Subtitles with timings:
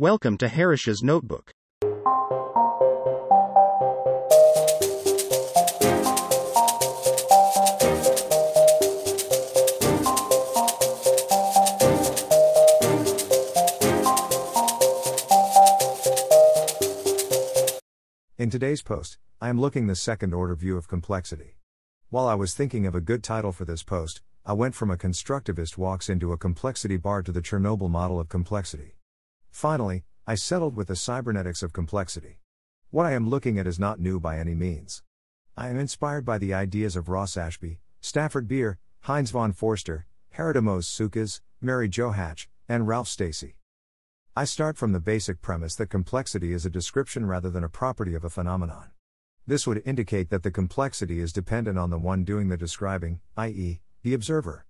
[0.00, 1.52] Welcome to Harish's Notebook.
[18.38, 21.56] In today's post, I am looking the second order view of complexity.
[22.10, 24.96] While I was thinking of a good title for this post, I went from a
[24.96, 28.94] constructivist walks into a complexity bar to the Chernobyl model of complexity.
[29.50, 32.40] Finally, I settled with the cybernetics of complexity.
[32.90, 35.02] What I am looking at is not new by any means.
[35.56, 40.06] I am inspired by the ideas of Ross Ashby, Stafford Beer, Heinz von Foerster,
[40.36, 43.56] Haridimos Tsoukas, Mary Jo Hatch, and Ralph Stacey.
[44.36, 48.14] I start from the basic premise that complexity is a description rather than a property
[48.14, 48.90] of a phenomenon.
[49.46, 53.80] This would indicate that the complexity is dependent on the one doing the describing, i.e.,
[54.02, 54.66] the observer.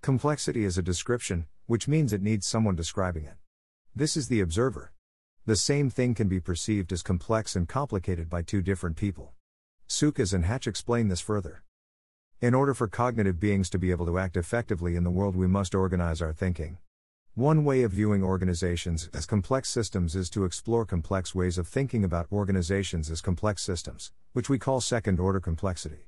[0.00, 3.36] Complexity is a description, which means it needs someone describing it.
[3.94, 4.90] This is the observer.
[5.44, 9.34] The same thing can be perceived as complex and complicated by two different people.
[9.86, 11.62] Tsoukas and Hatch explain this further.
[12.40, 15.46] In order for cognitive beings to be able to act effectively in the world, we
[15.46, 16.78] must organize our thinking.
[17.34, 22.02] One way of viewing organizations as complex systems is to explore complex ways of thinking
[22.02, 26.06] about organizations as complex systems, which we call second order complexity.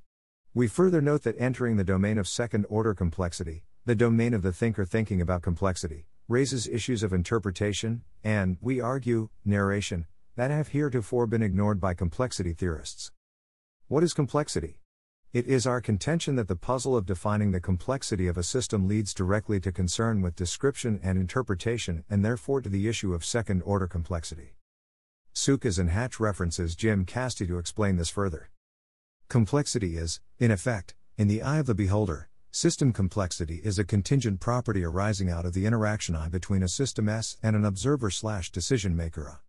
[0.54, 4.52] We further note that entering the domain of second order complexity, the domain of the
[4.54, 11.26] thinker thinking about complexity, raises issues of interpretation, and, we argue, narration, that have heretofore
[11.26, 13.12] been ignored by complexity theorists.
[13.88, 14.80] What is complexity?
[15.34, 19.12] It is our contention that the puzzle of defining the complexity of a system leads
[19.12, 23.86] directly to concern with description and interpretation and therefore to the issue of second order
[23.86, 24.54] complexity.
[25.34, 28.50] Tsoukas and Hatch references Jim Casti to explain this further.
[29.28, 34.38] Complexity is, in effect, in the eye of the beholder, system complexity is a contingent
[34.38, 38.52] property arising out of the interaction I between a system S and an observer slash
[38.52, 39.40] decision maker A.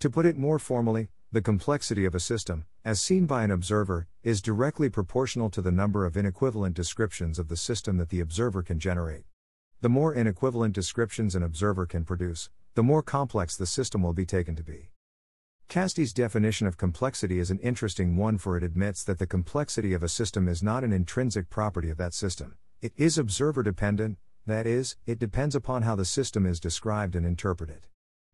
[0.00, 4.08] To put it more formally, the complexity of a system, as seen by an observer,
[4.24, 8.64] is directly proportional to the number of inequivalent descriptions of the system that the observer
[8.64, 9.22] can generate.
[9.80, 14.26] The more inequivalent descriptions an observer can produce, the more complex the system will be
[14.26, 14.90] taken to be.
[15.68, 20.02] Casti's definition of complexity is an interesting one for it admits that the complexity of
[20.02, 22.56] a system is not an intrinsic property of that system.
[22.80, 27.26] It is observer dependent, that is, it depends upon how the system is described and
[27.26, 27.86] interpreted.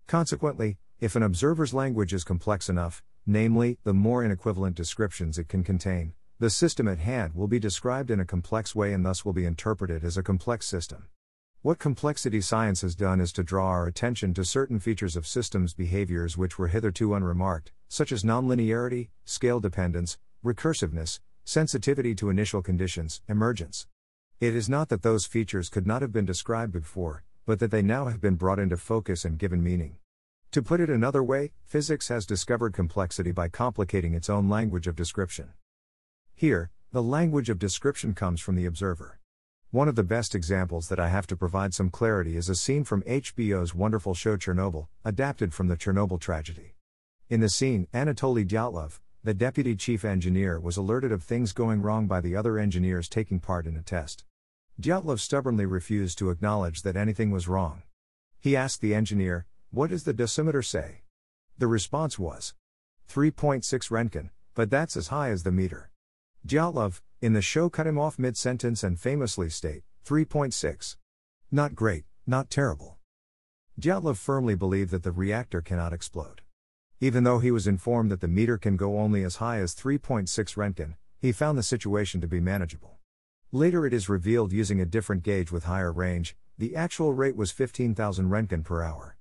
[0.06, 5.65] Consequently, if an observer's language is complex enough, namely, the more inequivalent descriptions it can
[5.65, 9.33] contain, the system at hand will be described in a complex way and thus will
[9.33, 11.09] be interpreted as a complex system.
[11.65, 15.73] What complexity science has done is to draw our attention to certain features of systems
[15.73, 23.23] behaviors which were hitherto unremarked, such as nonlinearity, scale dependence, recursiveness, sensitivity to initial conditions,
[23.31, 23.87] emergence.
[24.41, 27.81] It is not that those features could not have been described before, but that they
[27.81, 29.97] now have been brought into focus and given meaning.
[30.51, 34.97] To put it another way, physics has discovered complexity by complicating its own language of
[34.97, 35.55] description.
[36.35, 39.19] Here, the language of description comes from the observer.
[39.75, 42.85] One of the best examples that I have to provide some clarity is a scene
[42.85, 46.77] from HBO's wonderful show Chernobyl, adapted from the Chernobyl tragedy.
[47.29, 52.07] In the scene, Anatoly Dyatlov, the deputy chief engineer, was alerted of things going wrong
[52.07, 54.23] by the other engineers taking part in a test.
[54.81, 57.83] Dyatlov stubbornly refused to acknowledge that anything was wrong.
[58.39, 61.01] He asked the engineer, what does the dosimeter say?
[61.59, 62.55] The response was
[63.13, 65.91] 3.6 Roentgen, but that's as high as the meter.
[66.47, 70.97] Dyatlov, in the show, cut him off mid sentence and famously state 3.6.
[71.51, 72.99] Not great, not terrible.
[73.81, 76.43] Dyatlov firmly believed that the reactor cannot explode.
[77.01, 80.29] Even though he was informed that the meter can go only as high as 3.6
[80.29, 82.99] Roentgen, he found the situation to be manageable.
[83.53, 87.51] Later, it is revealed using a different gauge with higher range, the actual rate was
[87.51, 89.17] 15,000 Roentgen per hour.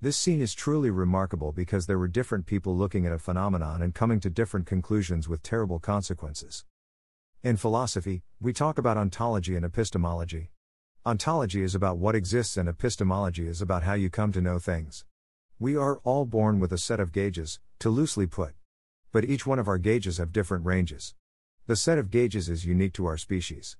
[0.00, 3.94] This scene is truly remarkable because there were different people looking at a phenomenon and
[3.94, 6.64] coming to different conclusions with terrible consequences.
[7.44, 10.50] In philosophy, we talk about ontology and epistemology.
[11.04, 15.04] Ontology is about what exists, and epistemology is about how you come to know things.
[15.58, 18.54] We are all born with a set of gauges, to loosely put.
[19.12, 21.14] But each one of our gauges have different ranges.
[21.66, 23.76] The set of gauges is unique to our species.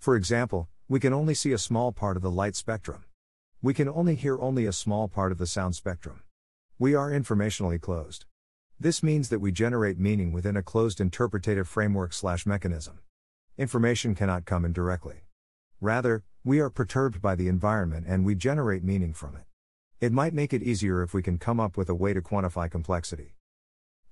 [0.00, 3.04] For example, we can only see a small part of the light spectrum.
[3.62, 6.24] We can only hear only a small part of the sound spectrum.
[6.80, 8.24] We are informationally closed.
[8.78, 13.00] This means that we generate meaning within a closed interpretative framework slash mechanism.
[13.56, 15.24] Information cannot come in directly.
[15.80, 19.44] Rather, we are perturbed by the environment and we generate meaning from it.
[20.00, 22.70] It might make it easier if we can come up with a way to quantify
[22.70, 23.34] complexity.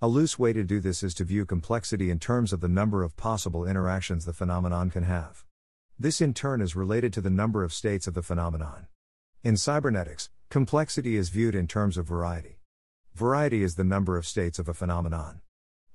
[0.00, 3.02] A loose way to do this is to view complexity in terms of the number
[3.02, 5.44] of possible interactions the phenomenon can have.
[5.98, 8.86] This in turn is related to the number of states of the phenomenon.
[9.44, 12.58] In cybernetics, Complexity is viewed in terms of variety.
[13.14, 15.42] Variety is the number of states of a phenomenon.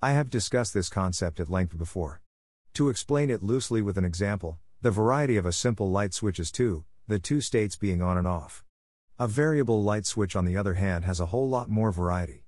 [0.03, 2.21] I have discussed this concept at length before.
[2.75, 6.51] To explain it loosely with an example, the variety of a simple light switch is
[6.51, 8.63] 2, the two states being on and off.
[9.17, 12.43] A variable light switch, on the other hand, has a whole lot more variety.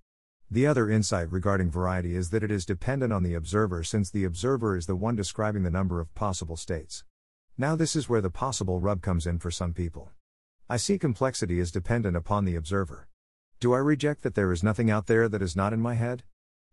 [0.52, 4.24] The other insight regarding variety is that it is dependent on the observer since the
[4.24, 7.04] observer is the one describing the number of possible states.
[7.58, 10.12] Now, this is where the possible rub comes in for some people.
[10.70, 13.09] I see complexity as dependent upon the observer.
[13.62, 16.24] Do I reject that there is nothing out there that is not in my head?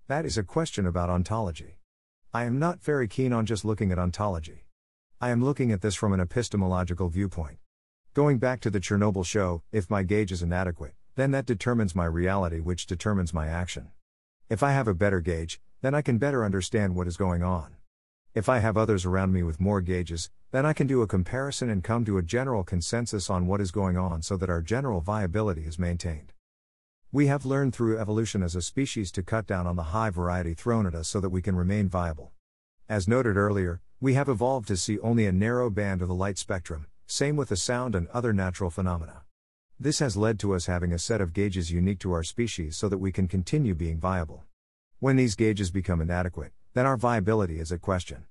[0.06, 1.79] That is a question about ontology.
[2.33, 4.67] I am not very keen on just looking at ontology.
[5.21, 7.59] I am looking at this from an epistemological viewpoint.
[8.15, 12.05] Going back to the Chernobyl show, if my gauge is inadequate, then that determines my
[12.05, 13.89] reality, which determines my action.
[14.49, 17.75] If I have a better gauge, then I can better understand what is going on.
[18.32, 21.69] If I have others around me with more gauges, then I can do a comparison
[21.69, 25.00] and come to a general consensus on what is going on so that our general
[25.00, 26.32] viability is maintained.
[27.12, 30.55] We have learned through evolution as a species to cut down on the high variety
[30.55, 32.32] thrown at us so that we can remain viable.
[32.88, 36.37] As noted earlier, we have evolved to see only a narrow band of the light
[36.37, 39.23] spectrum, same with the sound and other natural phenomena.
[39.79, 42.88] This has led to us having a set of gauges unique to our species so
[42.88, 44.43] that we can continue being viable.
[44.99, 48.25] When these gauges become inadequate, then our viability is at question.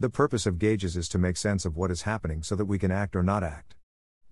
[0.00, 2.78] The purpose of gauges is to make sense of what is happening so that we
[2.78, 3.74] can act or not act.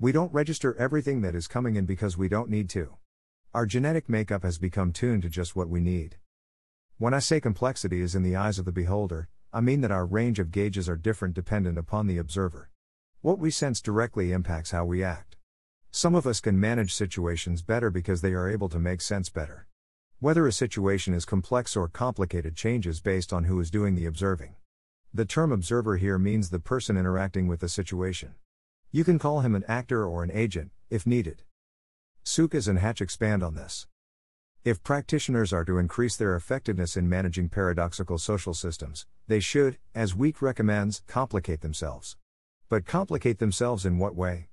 [0.01, 2.97] We don't register everything that is coming in because we don't need to.
[3.55, 6.17] Our genetic makeup has become tuned to just what we need.
[6.97, 10.07] When I say complexity is in the eyes of the beholder, I mean that our
[10.07, 12.71] range of gauges are different dependent upon the observer.
[13.21, 15.37] What we sense directly impacts how we act.
[15.91, 19.67] Some of us can manage situations better because they are able to make sense better.
[20.19, 24.55] Whether a situation is complex or complicated changes based on who is doing the observing.
[25.13, 28.35] The term observer here means the person interacting with the situation.
[28.93, 31.43] You can call him an actor or an agent, if needed.
[32.25, 33.87] Tsoukas and Hatch expand on this.
[34.65, 40.15] If practitioners are to increase their effectiveness in managing paradoxical social systems, they should, as
[40.15, 42.17] Weick recommends, complicate themselves.
[42.69, 44.49] But complicate themselves in what way?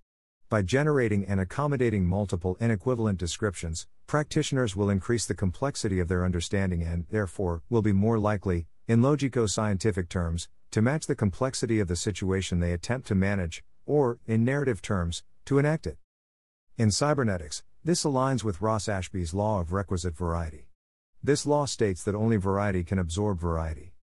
[0.49, 6.81] By generating and accommodating multiple inequivalent descriptions, practitioners will increase the complexity of their understanding
[6.81, 11.87] and, therefore, will be more likely, in logico scientific terms, to match the complexity of
[11.87, 15.99] the situation they attempt to manage, or, in narrative terms, to enact it.
[16.79, 20.69] In cybernetics, this aligns with Ross Ashby's law of requisite variety.
[21.21, 23.95] This law states that only variety can absorb variety.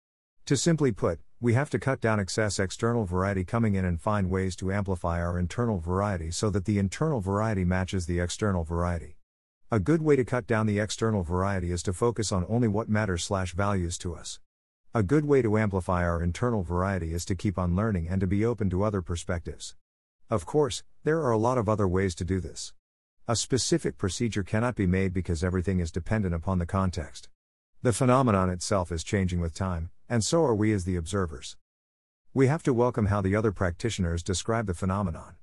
[0.45, 4.29] To simply put, we have to cut down excess external variety coming in and find
[4.29, 9.17] ways to amplify our internal variety so that the internal variety matches the external variety.
[9.71, 12.91] A good way to cut down the external variety is to focus on only what
[12.91, 14.39] matters slash values to us.
[14.93, 18.27] A good way to amplify our internal variety is to keep on learning and to
[18.27, 19.77] be open to other perspectives.
[20.29, 22.73] Of course, there are a lot of other ways to do this.
[23.29, 27.29] A specific procedure cannot be made because everything is dependent upon the context.
[27.83, 31.57] The phenomenon itself is changing with time, and so are we as the observers.
[32.35, 35.37] We have to welcome how the other practitioners describe the phenomenon.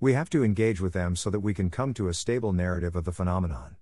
[0.00, 2.96] We have to engage with them so that we can come to a stable narrative
[2.96, 3.76] of the phenomenon.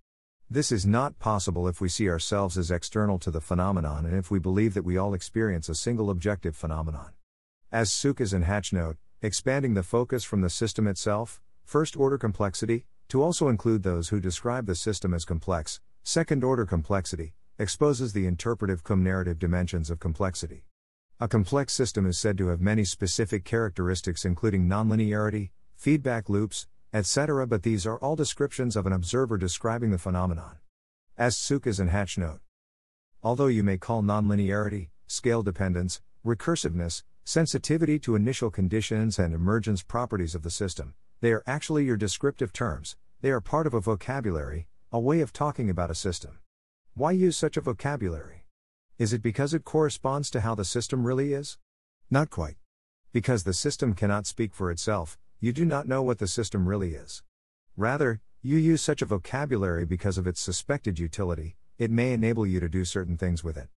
[0.51, 4.33] This is not possible if we see ourselves as external to the phenomenon and if
[4.33, 7.13] we believe that we all experience a single objective phenomenon.
[7.71, 12.87] As Tsoukas and Hatch note, expanding the focus from the system itself, first order complexity,
[13.09, 18.27] to also include those who describe the system as complex, second order complexity, exposes the
[18.27, 20.65] interpretive cum narrative dimensions of complexity.
[21.21, 27.47] A complex system is said to have many specific characteristics, including nonlinearity, feedback loops, etc.,
[27.47, 30.57] but these are all descriptions of an observer describing the phenomenon.
[31.19, 32.41] As Tsoukas and Hatch note.
[33.23, 40.35] Although you may call nonlinearity, scale dependence, recursiveness, sensitivity to initial conditions, and emergence properties
[40.35, 44.67] of the system, they are actually your descriptive terms, they are part of a vocabulary,
[44.91, 46.39] a way of talking about a system.
[46.95, 48.47] Why use such a vocabulary?
[48.99, 51.59] Is it because it corresponds to how the system really is?
[52.11, 52.57] Not quite.
[53.13, 56.95] Because the system cannot speak for itself, you do not know what the system really
[56.95, 57.23] is.
[57.77, 62.61] Rather, you use such a vocabulary because of its suspected utility, it may enable you
[62.61, 63.69] to do certain things with it.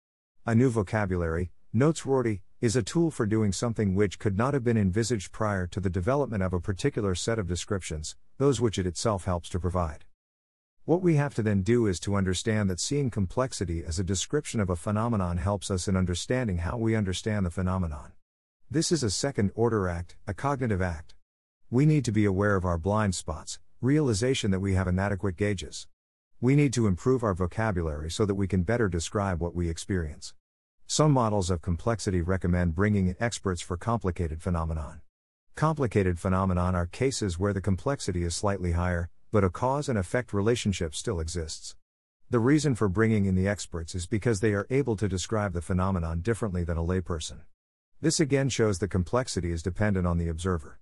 [0.46, 4.62] A new vocabulary, notes Rorty, is a tool for doing something which could not have
[4.62, 8.86] been envisaged prior to the development of a particular set of descriptions, those which it
[8.86, 10.04] itself helps to provide.
[10.84, 14.60] What we have to then do is to understand that seeing complexity as a description
[14.60, 18.12] of a phenomenon helps us in understanding how we understand the phenomenon.
[18.70, 21.14] This is a second order act, a cognitive act.
[21.70, 25.86] We need to be aware of our blind spots, realization that we have inadequate gauges.
[26.38, 30.34] We need to improve our vocabulary so that we can better describe what we experience.
[30.94, 35.00] Some models of complexity recommend bringing in experts for complicated phenomenon.
[35.54, 40.34] Complicated phenomenon are cases where the complexity is slightly higher, but a cause and effect
[40.34, 41.76] relationship still exists.
[42.28, 45.62] The reason for bringing in the experts is because they are able to describe the
[45.62, 47.40] phenomenon differently than a layperson.
[48.02, 50.78] This again shows that complexity is dependent on the observer.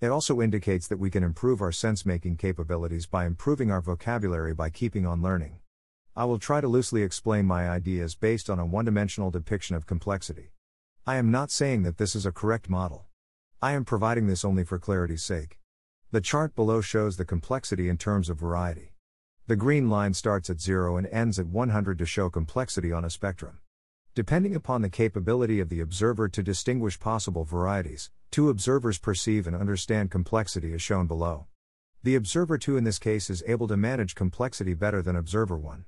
[0.00, 4.54] It also indicates that we can improve our sense making capabilities by improving our vocabulary
[4.54, 5.60] by keeping on learning.
[6.14, 9.86] I will try to loosely explain my ideas based on a one dimensional depiction of
[9.86, 10.50] complexity.
[11.06, 13.06] I am not saying that this is a correct model.
[13.62, 15.58] I am providing this only for clarity's sake.
[16.10, 18.92] The chart below shows the complexity in terms of variety.
[19.46, 23.10] The green line starts at 0 and ends at 100 to show complexity on a
[23.10, 23.60] spectrum.
[24.14, 29.56] Depending upon the capability of the observer to distinguish possible varieties, two observers perceive and
[29.56, 31.46] understand complexity as shown below.
[32.02, 35.86] The observer 2 in this case is able to manage complexity better than observer 1.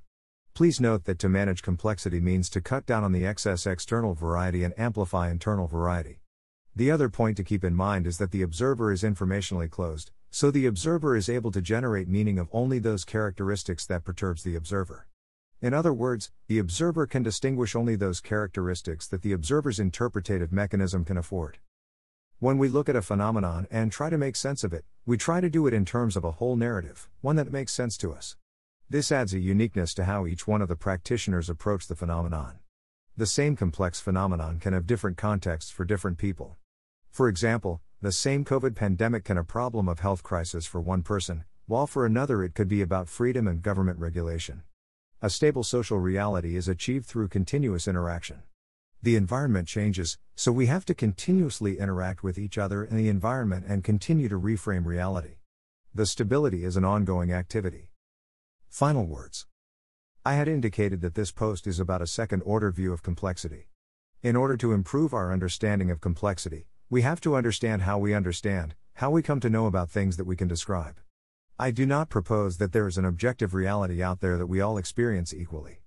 [0.55, 4.63] Please note that to manage complexity means to cut down on the excess external variety
[4.63, 6.21] and amplify internal variety.
[6.73, 10.51] The other point to keep in mind is that the observer is informationally closed, so
[10.51, 15.07] the observer is able to generate meaning of only those characteristics that perturbs the observer.
[15.61, 21.03] In other words, the observer can distinguish only those characteristics that the observer's interpretative mechanism
[21.03, 21.57] can afford.
[22.39, 25.41] When we look at a phenomenon and try to make sense of it, we try
[25.41, 28.37] to do it in terms of a whole narrative, one that makes sense to us.
[28.87, 32.59] This adds a uniqueness to how each one of the practitioners approach the phenomenon.
[33.17, 36.57] The same complex phenomenon can have different contexts for different people.
[37.09, 41.45] For example, the same COVID pandemic can a problem of health crisis for one person,
[41.65, 44.61] while for another it could be about freedom and government regulation.
[45.19, 48.43] A stable social reality is achieved through continuous interaction.
[49.01, 53.65] The environment changes, so we have to continuously interact with each other in the environment
[53.67, 55.37] and continue to reframe reality.
[55.95, 57.89] The stability is an ongoing activity.
[58.75, 59.47] Final words.
[60.25, 63.69] I had indicated that this post is about a second order view of complexity.
[64.21, 68.75] In order to improve our understanding of complexity, we have to understand how we understand,
[68.95, 70.99] how we come to know about things that we can describe.
[71.57, 74.77] I do not propose that there is an objective reality out there that we all
[74.77, 75.79] experience equally.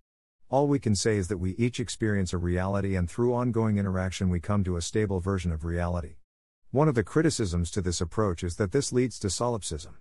[0.48, 4.30] All we can say is that we each experience a reality and through ongoing interaction
[4.30, 6.14] we come to a stable version of reality.
[6.70, 9.98] One of the criticisms to this approach is that this leads to solipsism.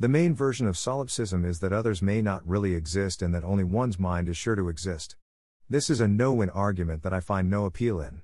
[0.00, 3.64] The main version of solipsism is that others may not really exist and that only
[3.64, 5.16] one's mind is sure to exist.
[5.70, 8.22] This is a no win argument that I find no appeal in.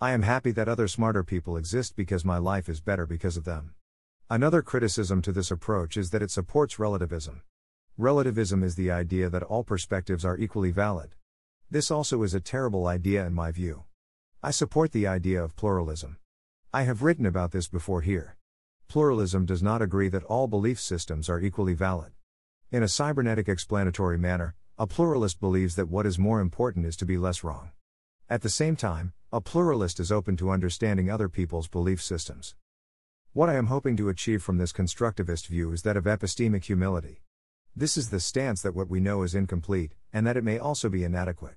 [0.00, 3.44] I am happy that other smarter people exist because my life is better because of
[3.44, 3.74] them.
[4.28, 7.42] Another criticism to this approach is that it supports relativism.
[7.96, 11.10] Relativism is the idea that all perspectives are equally valid.
[11.70, 13.84] This also is a terrible idea in my view.
[14.42, 16.16] I support the idea of pluralism.
[16.72, 18.36] I have written about this before here.
[18.92, 22.12] Pluralism does not agree that all belief systems are equally valid.
[22.70, 27.06] In a cybernetic explanatory manner, a pluralist believes that what is more important is to
[27.06, 27.70] be less wrong.
[28.28, 32.54] At the same time, a pluralist is open to understanding other people's belief systems.
[33.32, 37.22] What I am hoping to achieve from this constructivist view is that of epistemic humility.
[37.74, 40.90] This is the stance that what we know is incomplete, and that it may also
[40.90, 41.56] be inadequate.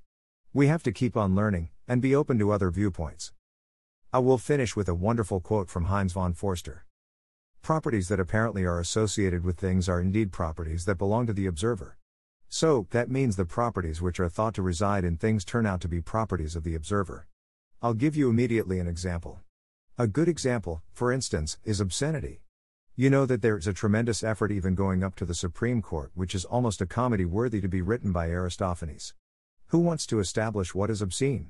[0.54, 3.34] We have to keep on learning, and be open to other viewpoints.
[4.14, 6.86] I will finish with a wonderful quote from Heinz von Foerster.
[7.66, 11.98] Properties that apparently are associated with things are indeed properties that belong to the observer.
[12.48, 15.88] So, that means the properties which are thought to reside in things turn out to
[15.88, 17.26] be properties of the observer.
[17.82, 19.40] I'll give you immediately an example.
[19.98, 22.44] A good example, for instance, is obscenity.
[22.96, 26.12] You know that there is a tremendous effort even going up to the Supreme Court,
[26.14, 29.16] which is almost a comedy worthy to be written by Aristophanes.
[29.70, 31.50] Who wants to establish what is obscene?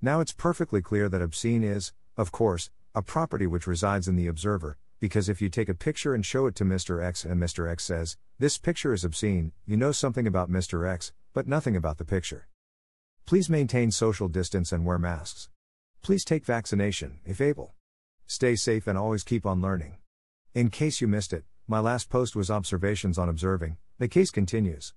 [0.00, 4.26] Now it's perfectly clear that obscene is, of course, a property which resides in the
[4.26, 7.02] observer, because if you take a picture and show it to Mr.
[7.02, 7.70] X and Mr.
[7.70, 10.88] X says, This picture is obscene, you know something about Mr.
[10.88, 12.48] X, but nothing about the picture.
[13.24, 15.48] Please maintain social distance and wear masks.
[16.02, 17.74] Please take vaccination, if able.
[18.26, 19.96] Stay safe and always keep on learning.
[20.54, 24.92] In case you missed it, my last post was observations on observing, the case continues.